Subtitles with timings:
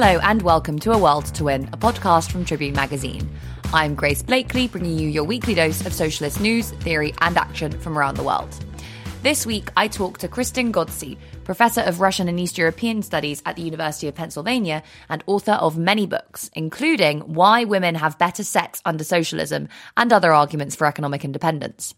[0.00, 3.28] Hello and welcome to A World to Win, a podcast from Tribune Magazine.
[3.74, 7.98] I'm Grace Blakeley, bringing you your weekly dose of socialist news, theory, and action from
[7.98, 8.48] around the world.
[9.24, 13.56] This week, I talk to Kristen Ghodsee, professor of Russian and East European Studies at
[13.56, 18.80] the University of Pennsylvania and author of many books, including Why Women Have Better Sex
[18.84, 21.96] Under Socialism and Other Arguments for Economic Independence.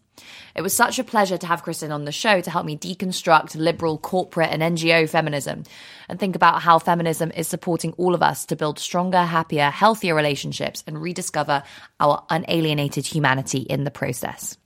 [0.55, 3.56] It was such a pleasure to have Kristen on the show to help me deconstruct
[3.56, 5.65] liberal corporate and NGO feminism
[6.09, 10.14] and think about how feminism is supporting all of us to build stronger, happier, healthier
[10.14, 11.62] relationships and rediscover
[11.98, 14.56] our unalienated humanity in the process.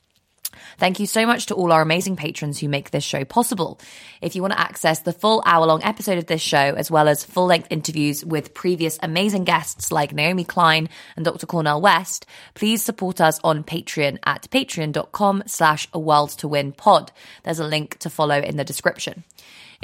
[0.78, 3.80] Thank you so much to all our amazing patrons who make this show possible.
[4.20, 7.09] If you want to access the full hour long episode of this show, as well
[7.09, 11.46] as full length interviews with previous amazing guests like Naomi Klein and Dr.
[11.46, 17.13] Cornel West, please support us on Patreon at patreon.com slash a world to win pod.
[17.43, 19.24] There's a link to follow in the description.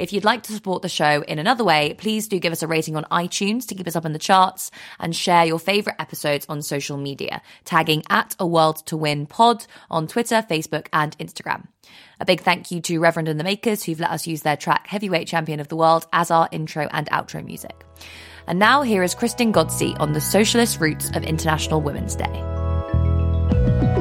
[0.01, 2.67] If you'd like to support the show in another way, please do give us a
[2.67, 6.43] rating on iTunes to keep us up in the charts and share your favorite episodes
[6.49, 11.67] on social media, tagging at a world to win pod on Twitter, Facebook, and Instagram.
[12.19, 14.87] A big thank you to Reverend and the Makers who've let us use their track
[14.87, 17.85] Heavyweight Champion of the World as our intro and outro music.
[18.47, 24.00] And now here is Kristen Ghodsee on the socialist roots of International Women's Day.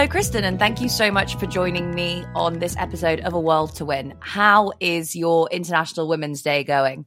[0.00, 3.38] Hello, Kristen, and thank you so much for joining me on this episode of A
[3.38, 4.14] World to Win.
[4.20, 7.04] How is your International Women's Day going?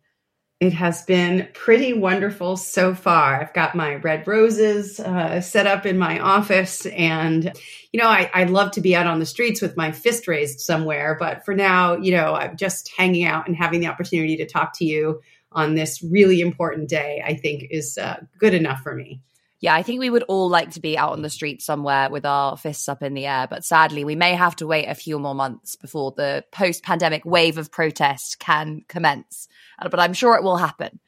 [0.60, 3.42] It has been pretty wonderful so far.
[3.42, 7.52] I've got my red roses uh, set up in my office, and
[7.92, 10.60] you know, I, I'd love to be out on the streets with my fist raised
[10.60, 14.46] somewhere, but for now, you know, I'm just hanging out and having the opportunity to
[14.46, 15.20] talk to you
[15.52, 17.24] on this really important day.
[17.26, 19.24] I think is uh, good enough for me
[19.64, 22.26] yeah, I think we would all like to be out on the street somewhere with
[22.26, 25.18] our fists up in the air, but sadly, we may have to wait a few
[25.18, 29.48] more months before the post pandemic wave of protest can commence.
[29.80, 31.00] Uh, but I'm sure it will happen.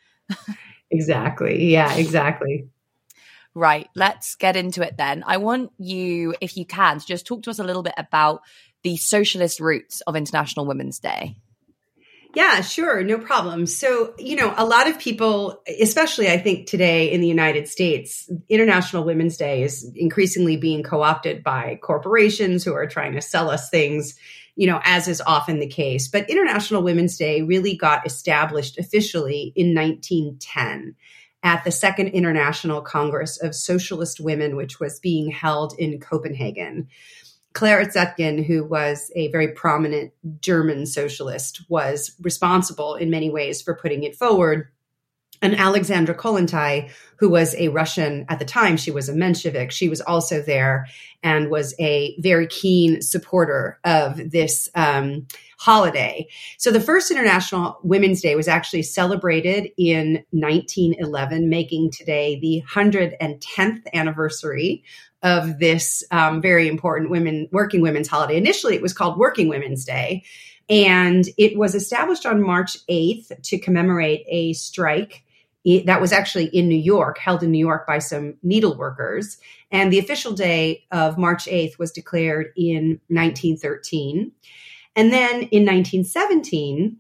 [0.89, 1.65] exactly.
[1.65, 2.69] Yeah, exactly.
[3.55, 3.89] Right.
[3.94, 5.25] Let's get into it then.
[5.27, 8.39] I want you, if you can, to just talk to us a little bit about
[8.83, 11.35] the socialist roots of International Women's Day.
[12.35, 13.66] Yeah, sure, no problem.
[13.66, 18.29] So, you know, a lot of people, especially I think today in the United States,
[18.50, 23.50] International Women's Day is increasingly being co opted by corporations who are trying to sell
[23.50, 24.16] us things,
[24.57, 26.09] you know, as is often the case.
[26.09, 30.95] But International Women's Day really got established officially in 1910
[31.41, 36.90] at the Second International Congress of Socialist Women, which was being held in Copenhagen.
[37.55, 40.11] Clara Zetkin, who was a very prominent
[40.41, 44.67] German socialist, was responsible in many ways for putting it forward.
[45.41, 49.89] And Alexandra Kollontai, who was a Russian at the time, she was a Menshevik, she
[49.89, 50.88] was also there
[51.23, 55.27] and was a very keen supporter of this um,
[55.57, 56.27] holiday.
[56.57, 63.81] So the first International Women's Day was actually celebrated in 1911, making today the 110th
[63.94, 64.83] anniversary
[65.25, 68.38] of this um, very important women working women's holiday.
[68.38, 70.24] Initially, it was called Working Women's Day,
[70.69, 75.24] and it was established on March 8th to commemorate a strike
[75.86, 79.38] that was actually in New York, held in New York by some needle workers.
[79.72, 84.31] And the official day of March 8th was declared in 1913.
[84.96, 86.97] And then in 1917,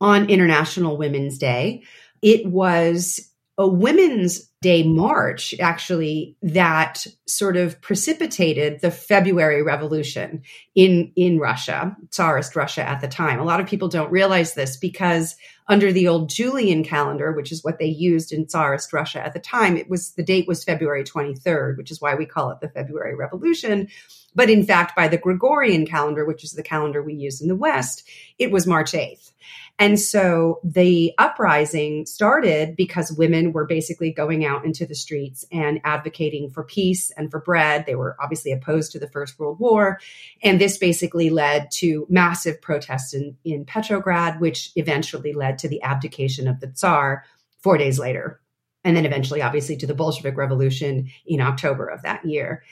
[0.00, 1.84] on International Women's Day,
[2.22, 10.42] it was a Women's Day march, actually, that sort of precipitated the February Revolution
[10.74, 13.38] in, in Russia, Tsarist Russia at the time.
[13.38, 15.36] A lot of people don't realize this because
[15.68, 19.40] under the old Julian calendar, which is what they used in Tsarist Russia at the
[19.40, 22.68] time, it was the date was February 23rd, which is why we call it the
[22.68, 23.88] February Revolution.
[24.36, 27.56] But in fact, by the Gregorian calendar, which is the calendar we use in the
[27.56, 28.06] West,
[28.38, 29.32] it was March 8th.
[29.78, 35.80] And so the uprising started because women were basically going out into the streets and
[35.84, 37.84] advocating for peace and for bread.
[37.84, 40.00] They were obviously opposed to the First World War.
[40.42, 45.82] And this basically led to massive protests in, in Petrograd, which eventually led to the
[45.82, 47.24] abdication of the Tsar
[47.60, 48.40] four days later.
[48.82, 52.62] And then eventually, obviously, to the Bolshevik Revolution in October of that year.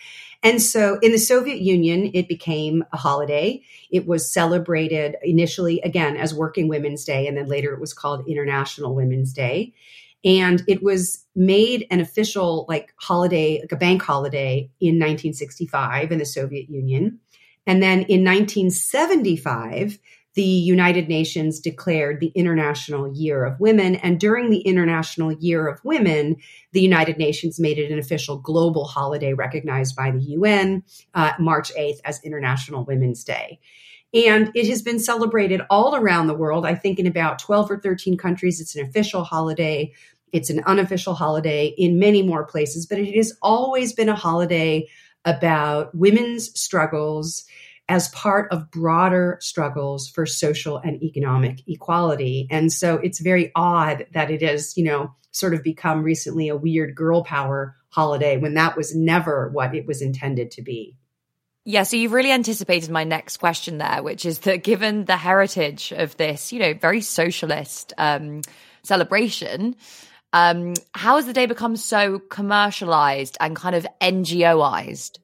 [0.44, 3.62] And so in the Soviet Union, it became a holiday.
[3.90, 8.28] It was celebrated initially, again, as Working Women's Day, and then later it was called
[8.28, 9.72] International Women's Day.
[10.22, 16.18] And it was made an official, like, holiday, like a bank holiday in 1965 in
[16.18, 17.20] the Soviet Union.
[17.66, 19.98] And then in 1975,
[20.34, 23.96] the United Nations declared the International Year of Women.
[23.96, 26.36] And during the International Year of Women,
[26.72, 30.82] the United Nations made it an official global holiday recognized by the UN,
[31.14, 33.60] uh, March 8th, as International Women's Day.
[34.12, 36.66] And it has been celebrated all around the world.
[36.66, 39.92] I think in about 12 or 13 countries, it's an official holiday.
[40.32, 44.88] It's an unofficial holiday in many more places, but it has always been a holiday
[45.24, 47.44] about women's struggles
[47.88, 52.46] as part of broader struggles for social and economic equality.
[52.50, 56.56] And so it's very odd that it has, you know, sort of become recently a
[56.56, 60.96] weird girl power holiday when that was never what it was intended to be.
[61.66, 65.92] Yeah, so you've really anticipated my next question there, which is that given the heritage
[65.96, 68.42] of this, you know, very socialist um,
[68.82, 69.74] celebration,
[70.34, 75.18] um, how has the day become so commercialized and kind of NGOized?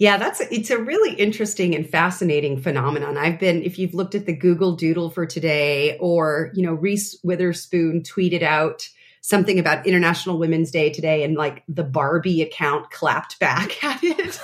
[0.00, 3.18] Yeah, that's it's a really interesting and fascinating phenomenon.
[3.18, 7.18] I've been if you've looked at the Google Doodle for today or, you know, Reese
[7.22, 8.88] Witherspoon tweeted out
[9.20, 14.40] something about International Women's Day today and like the Barbie account clapped back at it.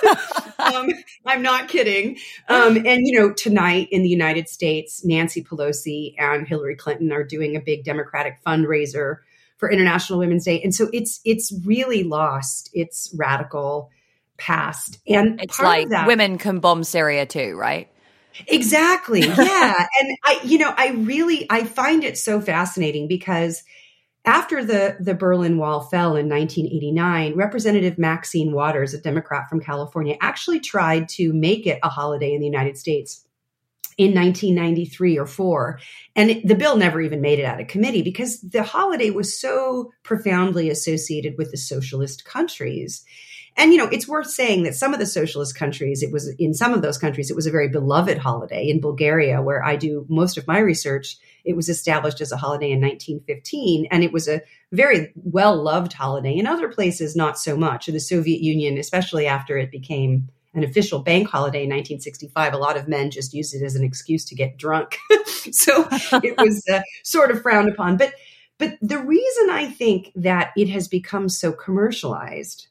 [0.59, 0.89] um,
[1.25, 2.17] I'm not kidding.
[2.47, 7.23] Um, and, you know, tonight in the United States, Nancy Pelosi and Hillary Clinton are
[7.23, 9.21] doing a big Democratic fundraiser
[9.57, 10.61] for International Women's Day.
[10.61, 13.89] And so it's, it's really lost its radical
[14.37, 14.99] past.
[15.07, 17.89] And it's like that, women can bomb Syria too, right?
[18.47, 19.21] Exactly.
[19.27, 19.87] Yeah.
[19.99, 23.63] and I, you know, I really, I find it so fascinating because
[24.25, 30.17] after the, the Berlin Wall fell in 1989, Representative Maxine Waters, a Democrat from California,
[30.21, 33.25] actually tried to make it a holiday in the United States
[33.97, 35.79] in 1993 or 4
[36.15, 39.91] and the bill never even made it out of committee because the holiday was so
[40.03, 43.03] profoundly associated with the socialist countries
[43.57, 46.53] and you know it's worth saying that some of the socialist countries it was in
[46.53, 50.05] some of those countries it was a very beloved holiday in bulgaria where i do
[50.09, 51.17] most of my research
[51.47, 54.41] it was established as a holiday in 1915, and it was a
[54.73, 56.35] very well loved holiday.
[56.35, 57.87] In other places, not so much.
[57.87, 62.57] In the Soviet Union, especially after it became an official bank holiday in 1965, a
[62.57, 64.97] lot of men just used it as an excuse to get drunk.
[65.51, 67.95] so it was uh, sort of frowned upon.
[67.95, 68.13] But
[68.57, 72.67] but the reason I think that it has become so commercialized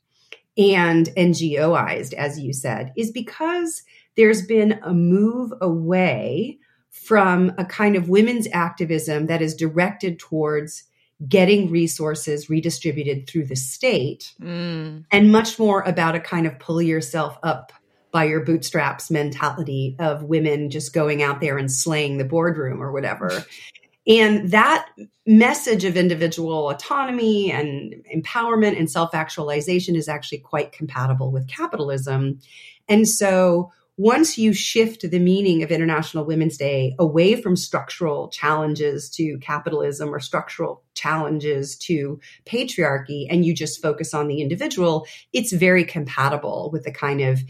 [0.57, 3.83] and NGOized, as you said, is because
[4.17, 6.59] there's been a move away
[6.91, 10.85] from a kind of women's activism that is directed towards
[11.29, 15.05] getting resources redistributed through the state mm.
[15.11, 17.73] and much more about a kind of pull yourself up
[18.11, 22.93] by your bootstraps mentality of women just going out there and slaying the boardroom or
[22.93, 23.45] whatever.
[24.07, 24.89] and that
[25.27, 32.41] message of individual autonomy and empowerment and self actualization is actually quite compatible with capitalism.
[32.89, 39.09] And so once you shift the meaning of International Women's Day away from structural challenges
[39.11, 45.53] to capitalism or structural challenges to patriarchy, and you just focus on the individual, it's
[45.53, 47.41] very compatible with the kind of,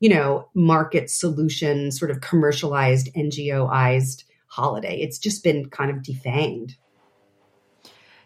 [0.00, 5.00] you know, market solution, sort of commercialized, NGOized holiday.
[5.00, 6.72] It's just been kind of defanged.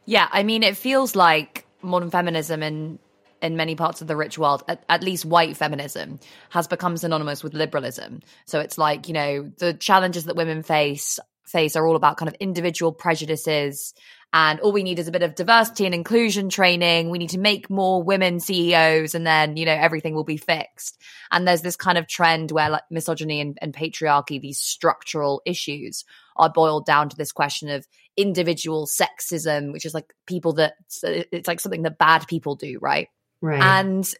[0.06, 2.98] Yeah, I mean, it feels like modern feminism and
[3.40, 6.18] in many parts of the rich world, at, at, least white feminism,
[6.48, 8.20] has become synonymous with liberalism.
[8.46, 12.28] So it's like, you know, the challenges that women face face are all about kind
[12.28, 13.94] of individual prejudices.
[14.32, 17.10] And all we need is a bit of diversity and inclusion training.
[17.10, 21.00] We need to make more women ceos and then you know everything will be fixed.
[21.30, 26.04] And there's this kind of trend where like misogyny and, and patriarchy these structural issues
[26.36, 31.48] are boiled down to this question of individual sexism which is like people that it's
[31.48, 33.08] like something that bad people do right?
[33.40, 33.60] Right.
[33.60, 34.14] And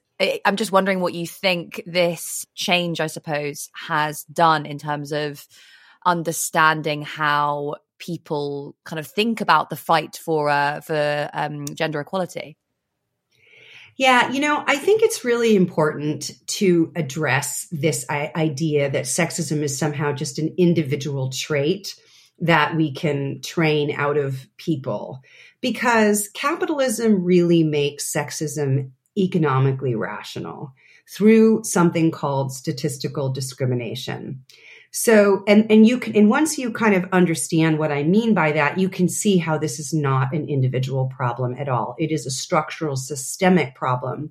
[0.44, 5.46] I'm just wondering what you think this change, I suppose, has done in terms of
[6.04, 12.56] understanding how people kind of think about the fight for uh, for um, gender equality.
[13.96, 19.78] Yeah, you know, I think it's really important to address this idea that sexism is
[19.78, 21.94] somehow just an individual trait
[22.40, 25.22] that we can train out of people
[25.60, 30.74] because capitalism really makes sexism economically rational
[31.08, 34.42] through something called statistical discrimination.
[34.96, 38.52] So, and, and you can, and once you kind of understand what I mean by
[38.52, 41.96] that, you can see how this is not an individual problem at all.
[41.98, 44.30] It is a structural, systemic problem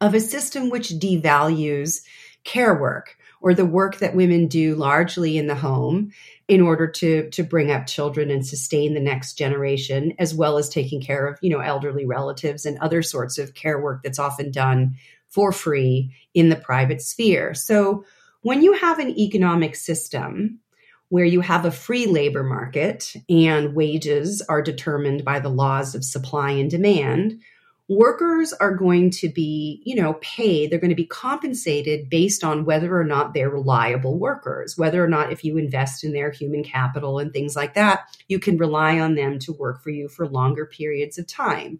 [0.00, 2.02] of a system which devalues
[2.42, 6.10] care work or the work that women do largely in the home
[6.48, 10.68] in order to to bring up children and sustain the next generation as well as
[10.68, 14.50] taking care of you know elderly relatives and other sorts of care work that's often
[14.50, 14.96] done
[15.28, 18.04] for free in the private sphere so
[18.44, 20.60] when you have an economic system
[21.08, 26.04] where you have a free labor market and wages are determined by the laws of
[26.04, 27.40] supply and demand
[27.88, 32.64] workers are going to be, you know, paid, they're going to be compensated based on
[32.64, 36.64] whether or not they're reliable workers, whether or not if you invest in their human
[36.64, 40.26] capital and things like that, you can rely on them to work for you for
[40.26, 41.78] longer periods of time.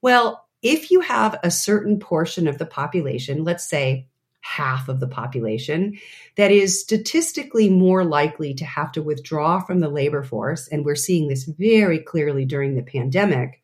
[0.00, 4.06] Well, if you have a certain portion of the population, let's say
[4.42, 5.98] half of the population,
[6.36, 10.94] that is statistically more likely to have to withdraw from the labor force, and we're
[10.94, 13.62] seeing this very clearly during the pandemic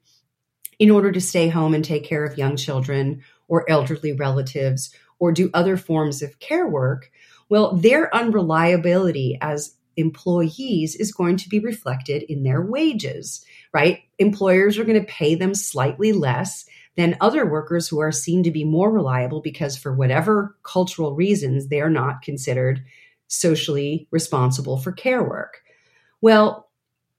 [0.78, 5.32] in order to stay home and take care of young children or elderly relatives or
[5.32, 7.11] do other forms of care work,
[7.49, 14.02] well, their unreliability as employees is going to be reflected in their wages, right?
[14.18, 16.64] Employers are going to pay them slightly less
[16.99, 21.69] than other workers who are seen to be more reliable because, for whatever cultural reasons,
[21.69, 22.83] they're not considered
[23.28, 25.62] socially responsible for care work.
[26.21, 26.69] Well,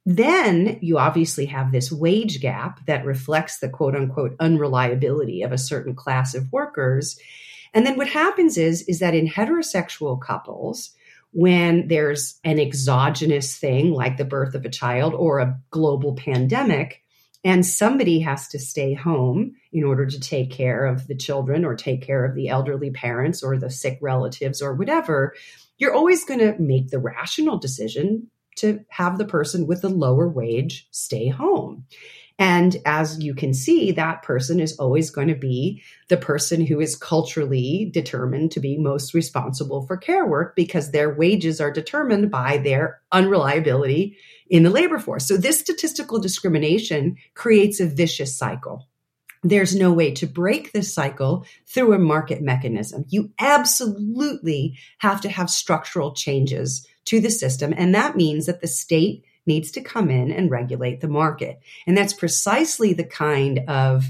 [0.06, 5.58] then you obviously have this wage gap that reflects the quote unquote unreliability of a
[5.58, 7.18] certain class of workers.
[7.74, 10.90] And then what happens is, is that in heterosexual couples,
[11.32, 17.02] when there's an exogenous thing like the birth of a child or a global pandemic,
[17.44, 21.76] and somebody has to stay home in order to take care of the children or
[21.76, 25.34] take care of the elderly parents or the sick relatives or whatever,
[25.78, 30.28] you're always going to make the rational decision to have the person with the lower
[30.28, 31.86] wage stay home.
[32.40, 36.80] And as you can see, that person is always going to be the person who
[36.80, 42.32] is culturally determined to be most responsible for care work because their wages are determined
[42.32, 44.18] by their unreliability
[44.50, 45.28] in the labor force.
[45.28, 48.88] So this statistical discrimination creates a vicious cycle.
[49.44, 53.04] There's no way to break this cycle through a market mechanism.
[53.10, 57.74] You absolutely have to have structural changes to the system.
[57.76, 61.60] And that means that the state needs to come in and regulate the market.
[61.86, 64.06] And that's precisely the kind of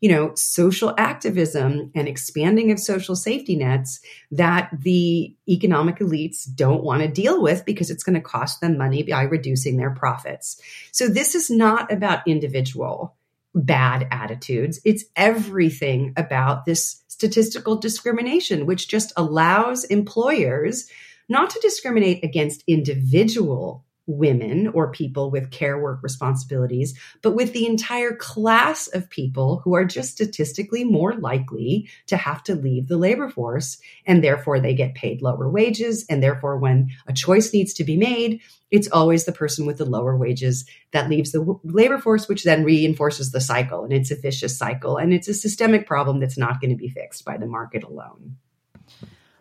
[0.00, 6.82] you know, social activism and expanding of social safety nets that the economic elites don't
[6.82, 10.58] want to deal with because it's going to cost them money by reducing their profits.
[10.90, 13.14] So this is not about individual
[13.54, 14.80] bad attitudes.
[14.84, 20.88] It's everything about this statistical discrimination, which just allows employers
[21.28, 27.66] not to discriminate against individual women or people with care work responsibilities, but with the
[27.66, 32.96] entire class of people who are just statistically more likely to have to leave the
[32.96, 33.78] labor force.
[34.06, 36.04] And therefore, they get paid lower wages.
[36.08, 38.40] And therefore, when a choice needs to be made,
[38.70, 42.64] it's always the person with the lower wages that leaves the labor force, which then
[42.64, 43.84] reinforces the cycle.
[43.84, 44.96] And it's a vicious cycle.
[44.96, 48.36] And it's a systemic problem that's not going to be fixed by the market alone.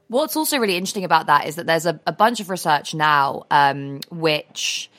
[0.10, 3.46] What's also really interesting about that is that there's a, a bunch of research now
[3.52, 4.90] um, which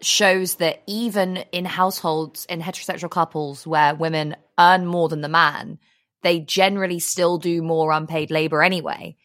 [0.00, 5.78] shows that even in households in heterosexual couples where women earn more than the man,
[6.22, 9.16] they generally still do more unpaid labor anyway.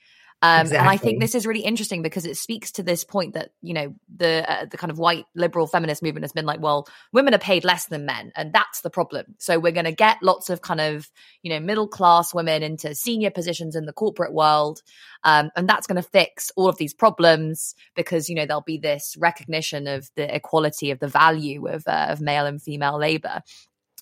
[0.43, 0.79] Um, exactly.
[0.79, 3.75] And I think this is really interesting because it speaks to this point that you
[3.75, 7.35] know the uh, the kind of white liberal feminist movement has been like, well, women
[7.35, 9.35] are paid less than men, and that's the problem.
[9.37, 11.11] So we're going to get lots of kind of
[11.43, 14.81] you know middle class women into senior positions in the corporate world,
[15.23, 18.79] um, and that's going to fix all of these problems because you know there'll be
[18.79, 23.43] this recognition of the equality of the value of uh, of male and female labor,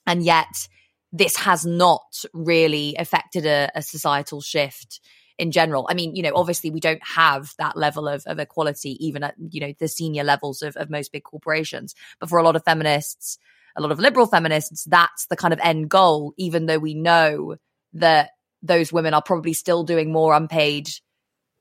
[0.08, 0.70] and yet
[1.12, 5.02] this has not really affected a, a societal shift
[5.40, 5.88] in general.
[5.90, 9.36] I mean, you know, obviously we don't have that level of, of equality even at,
[9.50, 11.96] you know, the senior levels of, of most big corporations.
[12.20, 13.40] But for a lot of feminists,
[13.76, 17.56] a lot of liberal feminists, that's the kind of end goal, even though we know
[17.94, 18.32] that
[18.62, 20.90] those women are probably still doing more unpaid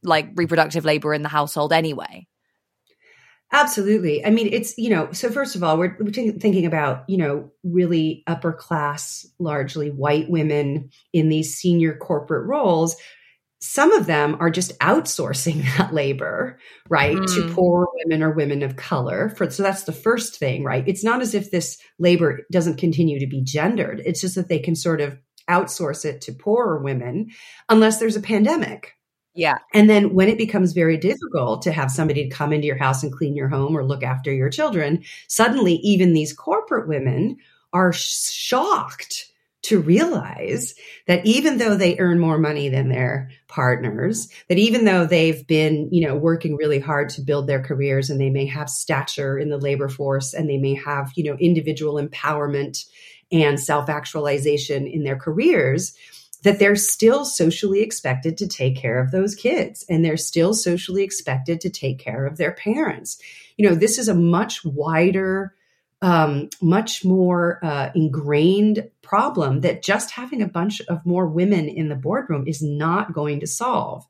[0.02, 2.26] like reproductive labor in the household anyway.
[3.52, 4.26] Absolutely.
[4.26, 7.50] I mean, it's, you know, so first of all, we're, we're thinking about, you know,
[7.62, 12.96] really upper class, largely white women in these senior corporate roles
[13.60, 17.34] some of them are just outsourcing that labor, right, mm.
[17.34, 19.30] to poor women or women of color.
[19.30, 20.86] For, so that's the first thing, right?
[20.86, 24.02] It's not as if this labor doesn't continue to be gendered.
[24.04, 27.30] It's just that they can sort of outsource it to poorer women
[27.68, 28.94] unless there's a pandemic.
[29.34, 29.58] Yeah.
[29.72, 33.02] And then when it becomes very difficult to have somebody to come into your house
[33.02, 37.36] and clean your home or look after your children, suddenly even these corporate women
[37.72, 39.26] are shocked
[39.68, 40.74] to realize
[41.06, 45.90] that even though they earn more money than their partners, that even though they've been,
[45.92, 49.50] you know, working really hard to build their careers and they may have stature in
[49.50, 52.86] the labor force and they may have, you know, individual empowerment
[53.30, 55.92] and self-actualization in their careers,
[56.44, 61.02] that they're still socially expected to take care of those kids and they're still socially
[61.02, 63.20] expected to take care of their parents.
[63.58, 65.52] You know, this is a much wider
[66.00, 71.88] um, much more uh, ingrained problem that just having a bunch of more women in
[71.88, 74.06] the boardroom is not going to solve.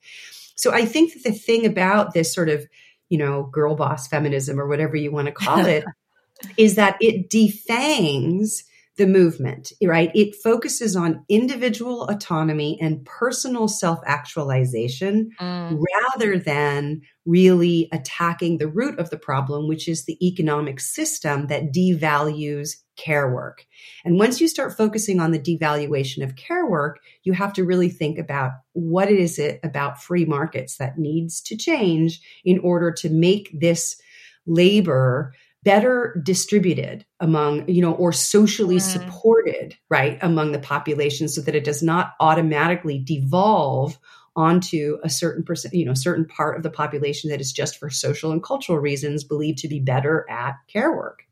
[0.54, 2.66] So I think that the thing about this sort of,
[3.08, 5.84] you know, girl boss feminism or whatever you want to call it
[6.56, 8.64] is that it defangs
[8.98, 10.10] the movement, right?
[10.14, 15.84] It focuses on individual autonomy and personal self actualization mm.
[15.94, 21.74] rather than really attacking the root of the problem, which is the economic system that
[21.74, 23.66] devalues care work.
[24.02, 27.90] And once you start focusing on the devaluation of care work, you have to really
[27.90, 33.10] think about what is it about free markets that needs to change in order to
[33.10, 34.00] make this
[34.46, 41.54] labor better distributed among you know or socially supported right among the population so that
[41.54, 43.98] it does not automatically devolve
[44.38, 47.90] onto a certain percent you know certain part of the population that is just for
[47.90, 51.24] social and cultural reasons believed to be better at care work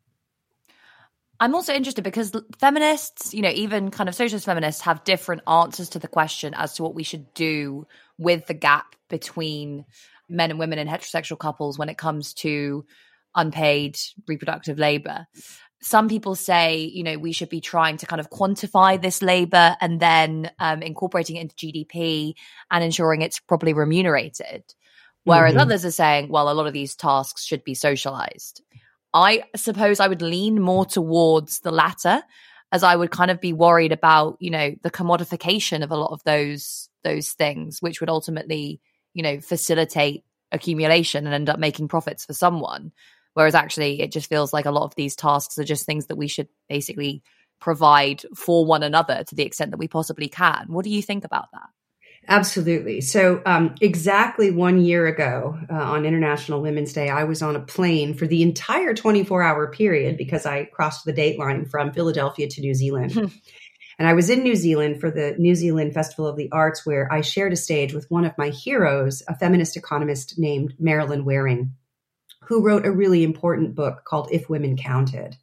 [1.39, 5.91] I'm also interested because feminists, you know, even kind of socialist feminists have different answers
[5.91, 7.87] to the question as to what we should do
[8.17, 9.85] with the gap between
[10.31, 12.87] men and women and heterosexual couples when it comes to
[13.35, 15.27] unpaid reproductive labor.
[15.87, 19.77] Some people say, you know, we should be trying to kind of quantify this labor
[19.81, 22.35] and then um, incorporating it into GDP
[22.73, 24.65] and ensuring it's properly remunerated.
[25.23, 25.61] Whereas mm-hmm.
[25.61, 28.63] others are saying, well, a lot of these tasks should be socialized.
[29.15, 32.21] I suppose I would lean more towards the latter,
[32.73, 36.11] as I would kind of be worried about, you know, the commodification of a lot
[36.11, 38.81] of those those things, which would ultimately,
[39.15, 42.91] you know, facilitate accumulation and end up making profits for someone.
[43.37, 46.17] Whereas actually, it just feels like a lot of these tasks are just things that
[46.17, 47.23] we should basically
[47.61, 50.65] provide for one another to the extent that we possibly can.
[50.69, 51.69] What do you think about that?
[52.29, 53.03] Absolutely.
[53.03, 57.61] So, um, exactly one year ago uh, on International Women's Day, I was on a
[57.61, 62.49] plane for the entire 24 hour period because I crossed the date line from Philadelphia
[62.49, 63.19] to New Zealand.
[63.99, 67.13] and I was in New Zealand for the New Zealand Festival of the Arts, where
[67.13, 71.75] I shared a stage with one of my heroes, a feminist economist named Marilyn Waring
[72.47, 75.37] who wrote a really important book called If Women Counted.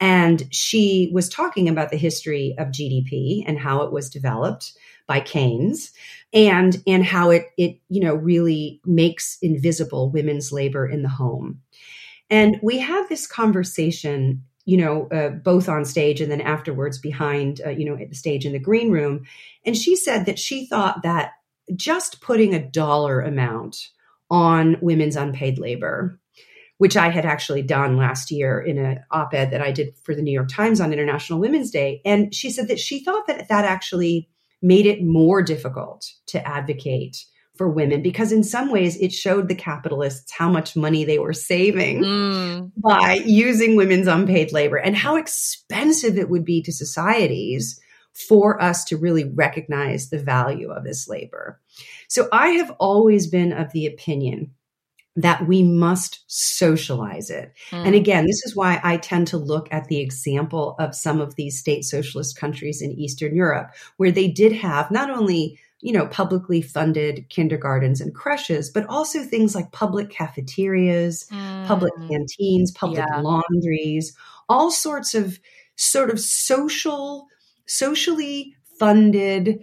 [0.00, 4.72] And she was talking about the history of GDP and how it was developed
[5.06, 5.92] by Keynes
[6.32, 11.60] and and how it it you know really makes invisible women's labor in the home.
[12.30, 17.60] And we had this conversation you know, uh, both on stage and then afterwards behind,
[17.64, 19.24] uh, you know, at the stage in the green room.
[19.64, 21.32] And she said that she thought that
[21.76, 23.88] just putting a dollar amount
[24.30, 26.18] on women's unpaid labor
[26.78, 30.14] which I had actually done last year in an op ed that I did for
[30.14, 32.00] the New York Times on International Women's Day.
[32.04, 34.28] And she said that she thought that that actually
[34.60, 37.24] made it more difficult to advocate
[37.56, 41.32] for women because in some ways it showed the capitalists how much money they were
[41.32, 42.72] saving mm.
[42.76, 47.80] by using women's unpaid labor and how expensive it would be to societies
[48.28, 51.60] for us to really recognize the value of this labor.
[52.08, 54.52] So I have always been of the opinion
[55.16, 57.52] that we must socialize it.
[57.70, 57.86] Mm.
[57.86, 61.36] And again, this is why I tend to look at the example of some of
[61.36, 66.06] these state socialist countries in Eastern Europe, where they did have not only you know,
[66.06, 71.66] publicly funded kindergartens and creches, but also things like public cafeterias, mm.
[71.66, 73.20] public canteens, public yeah.
[73.20, 74.16] laundries,
[74.48, 75.38] all sorts of
[75.76, 77.26] sort of social,
[77.66, 79.60] socially funded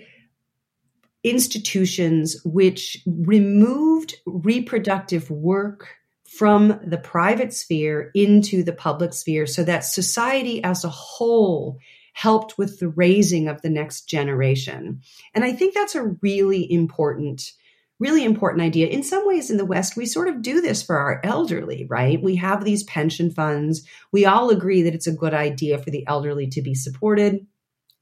[1.23, 5.88] institutions which removed reproductive work
[6.25, 11.77] from the private sphere into the public sphere so that society as a whole
[12.13, 15.01] helped with the raising of the next generation.
[15.34, 17.51] And I think that's a really important
[18.01, 18.88] really important idea.
[18.88, 22.19] In some ways in the West, we sort of do this for our elderly, right?
[22.19, 23.88] We have these pension funds.
[24.12, 27.45] We all agree that it's a good idea for the elderly to be supported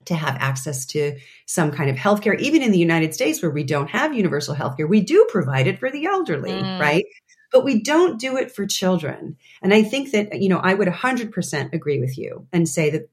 [0.09, 2.37] to have access to some kind of healthcare.
[2.39, 5.79] Even in the United States, where we don't have universal healthcare, we do provide it
[5.79, 6.79] for the elderly, mm.
[6.79, 7.05] right?
[7.51, 9.37] But we don't do it for children.
[9.61, 13.09] And I think that, you know, I would 100% agree with you and say that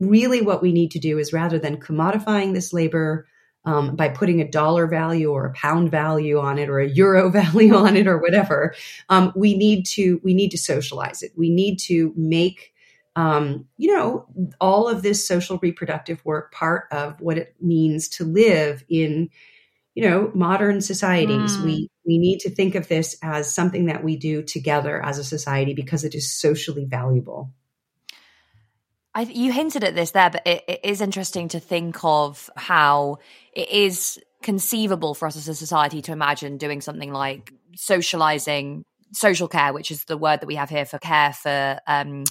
[0.00, 3.26] really what we need to do is rather than commodifying this labor
[3.64, 7.30] um, by putting a dollar value or a pound value on it or a euro
[7.42, 8.74] value on it or whatever,
[9.08, 11.32] um, we need to we need to socialize it.
[11.36, 12.72] We need to make
[13.18, 14.26] um, you know,
[14.60, 19.28] all of this social reproductive work part of what it means to live in,
[19.96, 21.56] you know, modern societies.
[21.56, 21.64] Mm.
[21.64, 25.24] We we need to think of this as something that we do together as a
[25.24, 27.50] society because it is socially valuable.
[29.16, 33.18] I, you hinted at this there, but it, it is interesting to think of how
[33.52, 39.48] it is conceivable for us as a society to imagine doing something like socializing social
[39.48, 42.22] care, which is the word that we have here for care for um,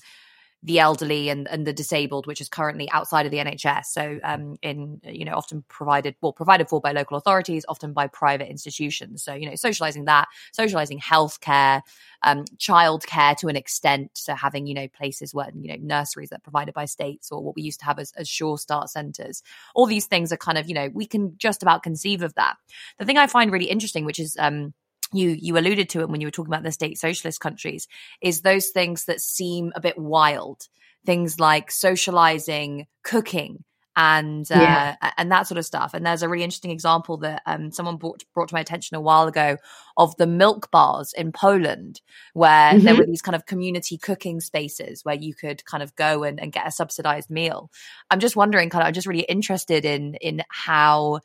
[0.63, 3.85] the elderly and, and the disabled, which is currently outside of the NHS.
[3.85, 8.07] So, um, in you know, often provided well provided for by local authorities, often by
[8.07, 9.23] private institutions.
[9.23, 11.81] So, you know, socializing that, socializing healthcare,
[12.23, 14.11] um, childcare to an extent.
[14.15, 17.43] So, having you know places where you know nurseries that are provided by states or
[17.43, 19.43] what we used to have as, as Sure Start centres.
[19.75, 22.55] All these things are kind of you know we can just about conceive of that.
[22.97, 24.73] The thing I find really interesting, which is um,
[25.13, 27.87] you you alluded to it when you were talking about the state socialist countries
[28.21, 30.67] is those things that seem a bit wild
[31.05, 33.63] things like socializing cooking
[33.99, 34.95] and uh, yeah.
[35.17, 38.23] and that sort of stuff and there's a really interesting example that um, someone brought
[38.33, 39.57] brought to my attention a while ago
[39.97, 41.99] of the milk bars in Poland
[42.33, 42.85] where mm-hmm.
[42.85, 46.39] there were these kind of community cooking spaces where you could kind of go and,
[46.39, 47.71] and get a subsidized meal
[48.11, 51.19] i'm just wondering kind of i'm just really interested in in how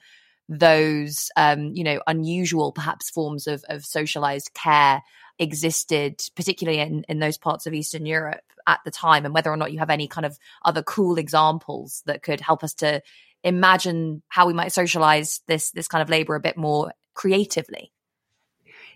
[0.48, 5.02] those um, you know unusual perhaps forms of, of socialized care
[5.38, 9.56] existed particularly in, in those parts of eastern europe at the time and whether or
[9.56, 13.00] not you have any kind of other cool examples that could help us to
[13.42, 17.92] imagine how we might socialize this this kind of labor a bit more creatively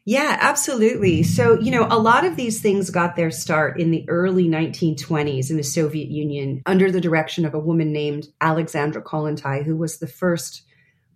[0.09, 1.25] yeah, absolutely.
[1.25, 5.51] So, you know, a lot of these things got their start in the early 1920s
[5.51, 9.99] in the Soviet Union under the direction of a woman named Alexandra Kollontai, who was
[9.99, 10.63] the first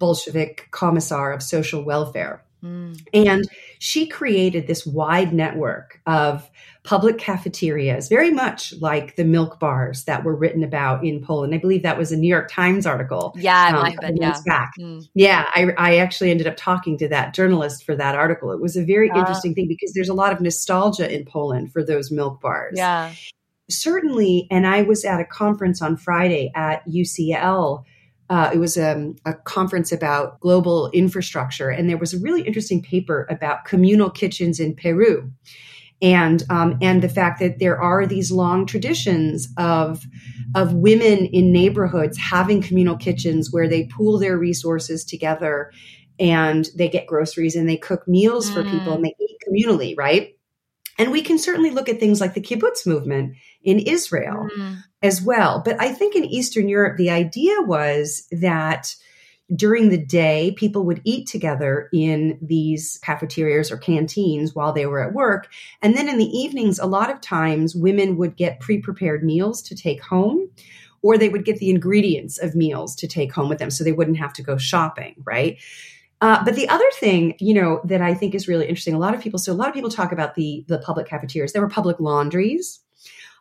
[0.01, 2.43] Bolshevik commissar of social welfare.
[2.65, 3.01] Mm.
[3.15, 6.51] And she created this wide network of
[6.83, 11.55] public cafeterias, very much like the milk bars that were written about in Poland.
[11.55, 13.35] I believe that was a New York Times article.
[13.37, 14.37] Yeah, um, been, yeah.
[14.47, 14.73] back.
[14.79, 15.07] Mm.
[15.15, 18.51] Yeah, I, I, actually ended up talking to that journalist for that article.
[18.53, 21.73] It was a very uh, interesting thing because there's a lot of nostalgia in Poland
[21.73, 22.75] for those milk bars.
[22.77, 23.13] Yeah.
[23.69, 27.85] Certainly, and I was at a conference on Friday at UCL
[28.31, 32.81] uh, it was um, a conference about global infrastructure, and there was a really interesting
[32.81, 35.33] paper about communal kitchens in Peru,
[36.01, 40.05] and um, and the fact that there are these long traditions of
[40.55, 45.73] of women in neighborhoods having communal kitchens where they pool their resources together,
[46.21, 48.55] and they get groceries and they cook meals mm.
[48.55, 50.37] for people and they eat communally, right?
[50.99, 54.77] And we can certainly look at things like the kibbutz movement in Israel mm.
[55.03, 55.63] As well.
[55.65, 58.95] But I think in Eastern Europe, the idea was that
[59.55, 65.03] during the day, people would eat together in these cafeterias or canteens while they were
[65.03, 65.49] at work.
[65.83, 69.63] And then in the evenings, a lot of times women would get pre prepared meals
[69.63, 70.49] to take home,
[71.03, 73.93] or they would get the ingredients of meals to take home with them so they
[73.93, 75.59] wouldn't have to go shopping, right?
[76.21, 79.15] Uh, but the other thing, you know, that I think is really interesting, a lot
[79.15, 81.53] of people, so a lot of people talk about the the public cafeterias.
[81.53, 82.81] There were public laundries,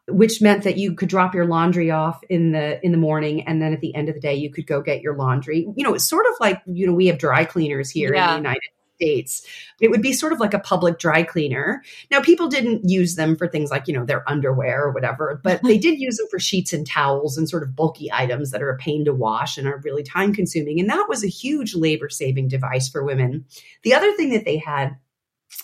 [0.10, 3.62] which meant that you could drop your laundry off in the in the morning, and
[3.62, 5.68] then at the end of the day, you could go get your laundry.
[5.76, 8.36] You know, it's sort of like you know we have dry cleaners here yeah.
[8.36, 8.70] in the United
[9.00, 9.48] States.
[9.80, 11.84] It would be sort of like a public dry cleaner.
[12.12, 15.62] Now, people didn't use them for things like, you know, their underwear or whatever, but
[15.64, 18.70] they did use them for sheets and towels and sort of bulky items that are
[18.70, 20.80] a pain to wash and are really time consuming.
[20.80, 23.46] And that was a huge labor saving device for women.
[23.84, 24.98] The other thing that they had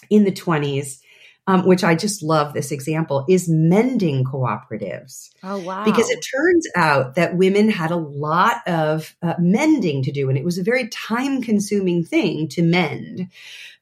[0.09, 0.99] in the 20s
[1.47, 5.29] um, which I just love this example, is mending cooperatives.
[5.43, 5.85] Oh, wow.
[5.85, 10.37] Because it turns out that women had a lot of uh, mending to do, and
[10.37, 13.27] it was a very time consuming thing to mend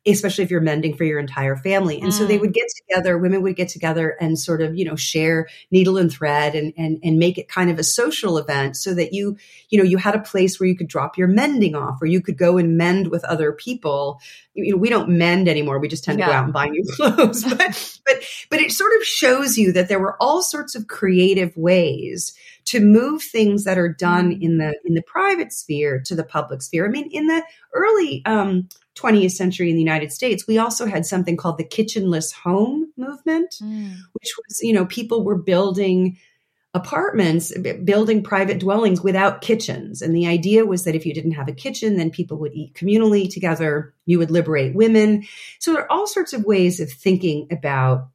[0.06, 2.00] especially if you're mending for your entire family.
[2.00, 2.14] And mm.
[2.14, 2.42] so they mm.
[2.42, 6.12] would get together, women would get together and sort of, you know, share needle and
[6.12, 9.38] thread and, and, and make it kind of a social event so that you,
[9.70, 12.22] you know, you had a place where you could drop your mending off or you
[12.22, 14.20] could go and mend with other people.
[14.54, 15.80] You know, we don't mend anymore.
[15.80, 16.26] We just tend yeah.
[16.26, 17.44] to go out and buy new clothes.
[17.44, 21.56] but, but, but it sort of shows you that there were all sorts of creative
[21.56, 22.34] ways
[22.66, 24.42] to move things that are done mm.
[24.42, 26.86] in the in the private sphere to the public sphere.
[26.86, 31.06] I mean, in the early um, 20th century in the United States, we also had
[31.06, 33.96] something called the kitchenless home movement, mm.
[34.14, 36.18] which was, you know, people were building
[36.76, 40.02] apartments, building private dwellings without kitchens.
[40.02, 42.74] And the idea was that if you didn't have a kitchen, then people would eat
[42.74, 43.94] communally together.
[44.06, 45.26] You would liberate women.
[45.60, 48.08] So there are all sorts of ways of thinking about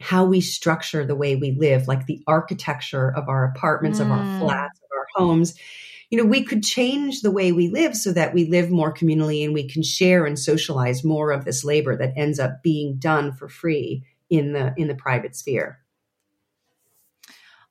[0.00, 4.02] how we structure the way we live, like the architecture of our apartments, mm.
[4.02, 4.40] of our mm.
[4.40, 5.54] flats, of our homes
[6.10, 9.44] you know, we could change the way we live so that we live more communally
[9.44, 13.32] and we can share and socialize more of this labor that ends up being done
[13.32, 15.78] for free in the in the private sphere.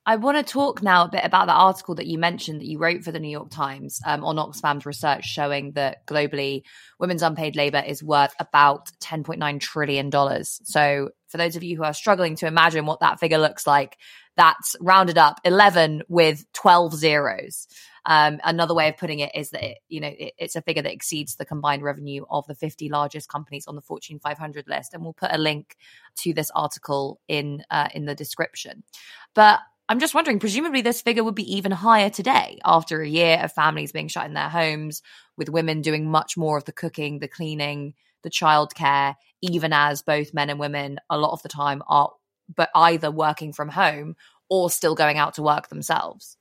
[0.06, 2.78] I want to talk now a bit about the article that you mentioned that you
[2.78, 6.62] wrote for the New York Times um, on Oxfam's research showing that globally
[6.98, 10.10] women's unpaid labor is worth about $10.9 trillion.
[10.44, 13.96] So, for those of you who are struggling to imagine what that figure looks like,
[14.36, 17.66] that's rounded up 11 with 12 zeros.
[18.06, 20.82] Um, another way of putting it is that it, you know it, it's a figure
[20.82, 24.94] that exceeds the combined revenue of the 50 largest companies on the Fortune 500 list,
[24.94, 25.76] and we'll put a link
[26.20, 28.82] to this article in uh, in the description.
[29.34, 33.40] But I'm just wondering, presumably this figure would be even higher today after a year
[33.42, 35.02] of families being shut in their homes,
[35.36, 40.34] with women doing much more of the cooking, the cleaning, the childcare, even as both
[40.34, 42.10] men and women a lot of the time are
[42.54, 44.16] but either working from home
[44.48, 46.36] or still going out to work themselves.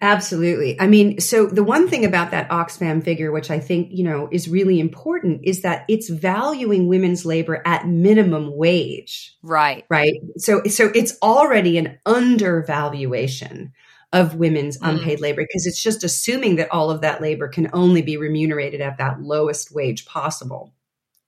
[0.00, 0.80] Absolutely.
[0.80, 4.28] I mean, so the one thing about that Oxfam figure, which I think, you know,
[4.32, 9.36] is really important is that it's valuing women's labor at minimum wage.
[9.42, 9.84] Right.
[9.88, 10.14] Right.
[10.38, 13.72] So, so it's already an undervaluation
[14.12, 14.88] of women's mm.
[14.88, 18.80] unpaid labor because it's just assuming that all of that labor can only be remunerated
[18.80, 20.72] at that lowest wage possible.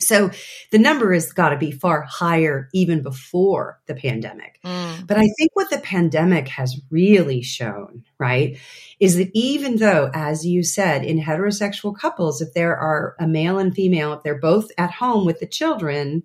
[0.01, 0.31] So
[0.71, 4.59] the number has got to be far higher even before the pandemic.
[4.65, 5.07] Mm.
[5.07, 8.59] But I think what the pandemic has really shown, right,
[8.99, 13.59] is that even though, as you said, in heterosexual couples, if there are a male
[13.59, 16.23] and female, if they're both at home with the children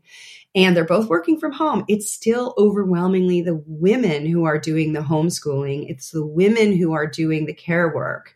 [0.56, 5.02] and they're both working from home, it's still overwhelmingly the women who are doing the
[5.02, 5.90] homeschooling.
[5.90, 8.34] It's the women who are doing the care work.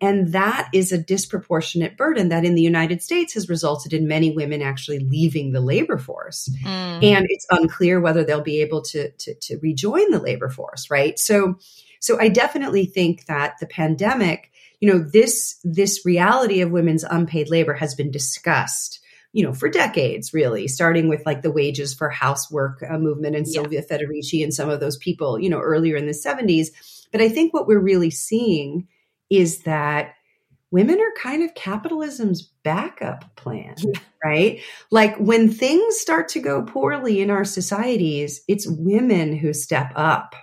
[0.00, 4.30] And that is a disproportionate burden that in the United States has resulted in many
[4.30, 6.48] women actually leaving the labor force.
[6.64, 7.02] Mm.
[7.02, 11.18] And it's unclear whether they'll be able to, to, to rejoin the labor force, right?
[11.18, 11.58] So,
[12.00, 17.50] so I definitely think that the pandemic, you know, this, this reality of women's unpaid
[17.50, 19.00] labor has been discussed
[19.32, 23.46] you know, for decades, really, starting with like the wages for housework uh, movement and
[23.46, 23.52] yeah.
[23.52, 26.68] Silvia Federici and some of those people, you know, earlier in the 70s.
[27.12, 28.88] But I think what we're really seeing
[29.30, 30.14] is that
[30.70, 33.76] women are kind of capitalism's backup plan,
[34.24, 34.60] right?
[34.90, 40.34] Like when things start to go poorly in our societies, it's women who step up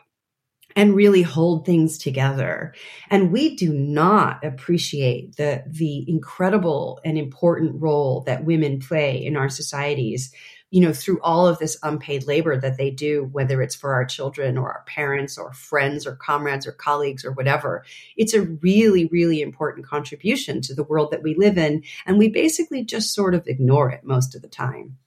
[0.75, 2.73] and really hold things together.
[3.09, 9.37] And we do not appreciate the, the incredible and important role that women play in
[9.37, 10.33] our societies
[10.71, 14.05] you know, through all of this unpaid labor that they do, whether it's for our
[14.05, 17.85] children or our parents or friends or comrades or colleagues or whatever,
[18.17, 21.83] it's a really, really important contribution to the world that we live in.
[22.05, 24.97] And we basically just sort of ignore it most of the time.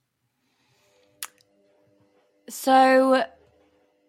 [2.49, 3.23] So,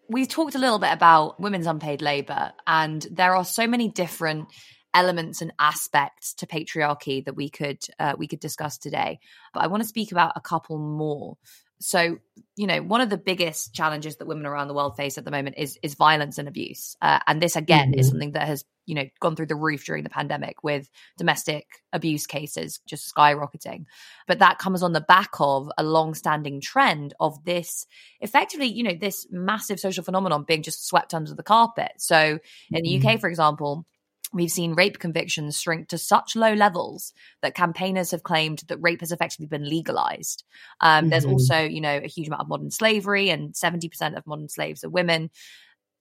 [0.08, 4.48] we talked a little bit about women's unpaid labor, and there are so many different
[4.94, 9.20] elements and aspects to patriarchy that we could uh, we could discuss today.
[9.52, 11.36] But i want to speak about a couple more.
[11.82, 12.18] So
[12.56, 15.30] you know one of the biggest challenges that women around the world face at the
[15.30, 16.96] moment is is violence and abuse.
[17.00, 18.00] Uh, and this again mm-hmm.
[18.00, 21.64] is something that has you know gone through the roof during the pandemic with domestic
[21.92, 23.86] abuse cases just skyrocketing.
[24.26, 27.86] But that comes on the back of a long-standing trend of this
[28.20, 31.92] effectively you know this massive social phenomenon being just swept under the carpet.
[31.96, 32.40] So
[32.72, 33.08] in the mm-hmm.
[33.08, 33.86] uk for example
[34.32, 37.12] We've seen rape convictions shrink to such low levels
[37.42, 40.44] that campaigners have claimed that rape has effectively been legalized.
[40.80, 41.10] Um, mm-hmm.
[41.10, 44.84] There's also, you know, a huge amount of modern slavery, and 70% of modern slaves
[44.84, 45.30] are women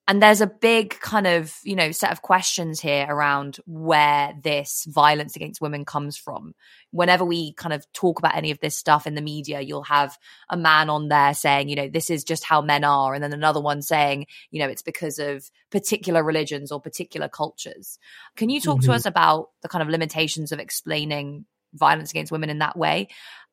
[0.09, 4.85] and there's a big kind of you know set of questions here around where this
[4.89, 6.55] violence against women comes from.
[6.91, 10.17] Whenever we kind of talk about any of this stuff in the media you'll have
[10.49, 13.31] a man on there saying you know this is just how men are and then
[13.31, 17.99] another one saying you know it's because of particular religions or particular cultures.
[18.35, 18.89] Can you talk mm-hmm.
[18.89, 23.07] to us about the kind of limitations of explaining violence against women in that way?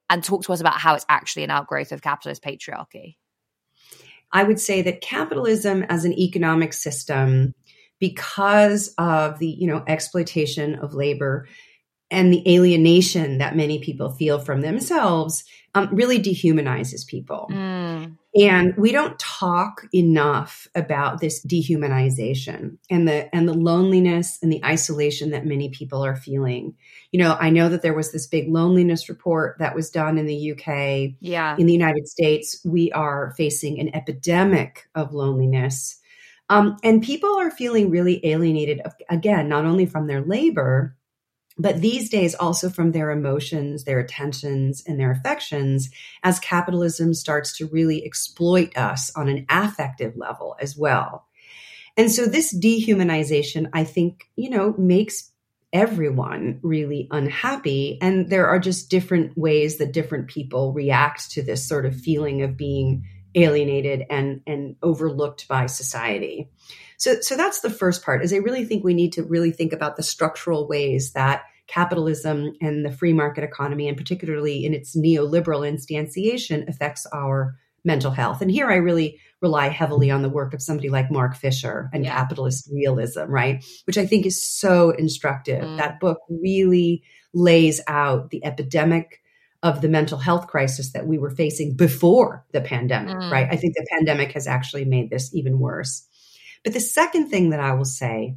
[0.08, 3.16] And talk to us about how it's actually an outgrowth of capitalist patriarchy
[4.32, 7.54] I would say that capitalism as an economic system,
[7.98, 11.48] because of the you know exploitation of labor
[12.10, 17.48] and the alienation that many people feel from themselves, um, really dehumanizes people.
[17.50, 17.85] Mm.
[18.38, 24.62] And we don't talk enough about this dehumanization and the and the loneliness and the
[24.62, 26.74] isolation that many people are feeling.
[27.12, 30.26] You know, I know that there was this big loneliness report that was done in
[30.26, 31.14] the UK.
[31.20, 31.56] Yeah.
[31.58, 35.98] In the United States, we are facing an epidemic of loneliness.
[36.48, 40.94] Um, and people are feeling really alienated again, not only from their labor,
[41.58, 45.90] but these days also from their emotions, their attentions, and their affections
[46.22, 51.26] as capitalism starts to really exploit us on an affective level as well.
[51.96, 55.30] And so this dehumanization, I think, you know, makes
[55.72, 57.98] everyone really unhappy.
[58.00, 62.42] And there are just different ways that different people react to this sort of feeling
[62.42, 66.50] of being alienated and, and overlooked by society.
[66.98, 69.72] So, so that's the first part is I really think we need to really think
[69.72, 74.96] about the structural ways that capitalism and the free market economy, and particularly in its
[74.96, 78.42] neoliberal instantiation, affects our mental health.
[78.42, 82.04] And here I really rely heavily on the work of somebody like Mark Fisher and
[82.04, 82.14] yeah.
[82.14, 83.64] capitalist realism, right?
[83.84, 85.62] Which I think is so instructive.
[85.62, 85.76] Mm.
[85.76, 89.22] That book really lays out the epidemic
[89.62, 93.30] of the mental health crisis that we were facing before the pandemic, mm.
[93.30, 93.48] right?
[93.50, 96.06] I think the pandemic has actually made this even worse.
[96.64, 98.36] But the second thing that I will say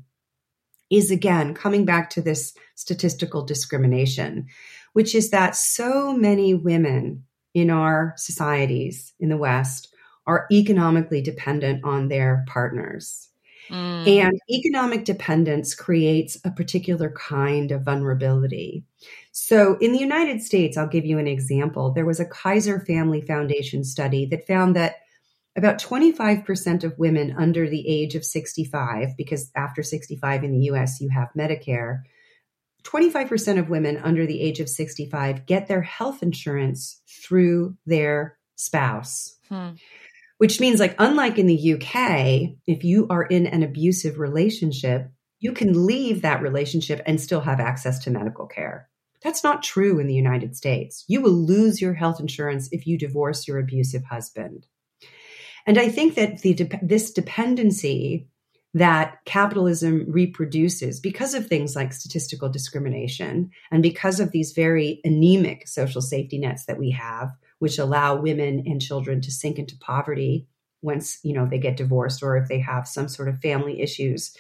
[0.90, 4.48] is again coming back to this statistical discrimination,
[4.94, 9.94] which is that so many women in our societies in the West
[10.26, 13.30] are economically dependent on their partners.
[13.70, 14.08] Mm.
[14.08, 18.84] And economic dependence creates a particular kind of vulnerability.
[19.32, 21.92] So, in the United States, I'll give you an example.
[21.92, 24.96] There was a Kaiser Family Foundation study that found that
[25.56, 31.02] about 25% of women under the age of 65, because after 65 in the US,
[31.02, 32.04] you have Medicare,
[32.84, 39.36] 25% of women under the age of 65 get their health insurance through their spouse.
[39.50, 39.72] Hmm.
[40.38, 45.52] Which means, like, unlike in the UK, if you are in an abusive relationship, you
[45.52, 48.90] can leave that relationship and still have access to medical care.
[49.22, 51.04] That's not true in the United States.
[51.10, 54.66] You will lose your health insurance if you divorce your abusive husband.
[55.70, 58.28] And I think that the this dependency
[58.74, 65.68] that capitalism reproduces because of things like statistical discrimination and because of these very anemic
[65.68, 67.30] social safety nets that we have
[67.60, 70.48] which allow women and children to sink into poverty
[70.82, 74.36] once you know they get divorced or if they have some sort of family issues.